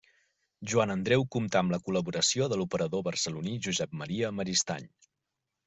[0.71, 4.93] Joan Andreu comptà amb la col·laboració de l'operador barceloní Josep Maria Maristany.